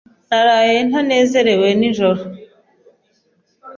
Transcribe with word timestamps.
Naraye 0.29 0.77
ntanezerewe 0.89 1.67
snijoro. 1.77 2.21